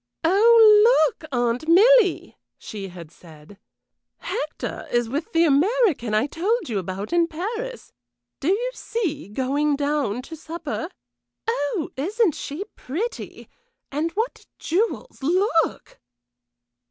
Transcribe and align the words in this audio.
"Oh! 0.23 0.83
Look, 1.05 1.29
Aunt 1.31 1.67
Milly!" 1.69 2.35
she 2.57 2.87
had 2.87 3.11
said. 3.11 3.59
"Hector 4.17 4.87
is 4.89 5.07
with 5.07 5.31
the 5.31 5.43
American 5.45 6.15
I 6.15 6.25
told 6.25 6.69
you 6.69 6.79
about 6.79 7.13
in 7.13 7.27
Paris. 7.27 7.91
Do 8.39 8.47
you 8.47 8.71
see, 8.73 9.29
going 9.29 9.75
down 9.75 10.23
to 10.23 10.35
supper. 10.35 10.89
Oh, 11.47 11.91
isn't 11.95 12.33
she 12.33 12.63
pretty! 12.75 13.47
and 13.91 14.09
what 14.13 14.47
jewels 14.57 15.21
look!" 15.21 15.99